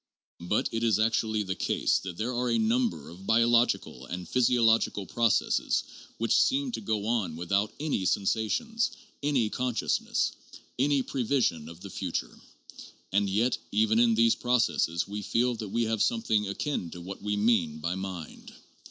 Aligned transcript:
But 0.39 0.67
it 0.71 0.81
is 0.83 0.97
actually 0.97 1.43
the 1.43 1.53
case 1.53 1.99
that 1.99 2.17
there 2.17 2.33
are 2.33 2.49
a 2.49 2.57
number 2.57 3.07
of 3.09 3.27
biological 3.27 4.07
and 4.07 4.27
physiological 4.27 5.05
processes 5.05 5.83
which 6.17 6.35
seem 6.35 6.71
to 6.71 6.81
go 6.81 7.05
on 7.05 7.35
without 7.35 7.71
any 7.79 8.05
sensations, 8.05 8.89
any 9.21 9.51
consciousness, 9.51 10.31
any 10.79 11.03
prevision 11.03 11.69
of 11.69 11.81
the 11.81 11.91
future; 11.91 12.41
and 13.11 13.29
yet 13.29 13.59
even 13.71 13.99
in 13.99 14.15
these 14.15 14.33
processes 14.33 15.07
we 15.07 15.21
feel 15.21 15.53
that 15.57 15.69
we 15.69 15.83
have 15.83 16.01
something 16.01 16.47
akin 16.47 16.89
to 16.89 16.99
what 16.99 17.21
we 17.21 17.37
mean 17.37 17.77
by 17.77 17.93
mind. 17.93 18.51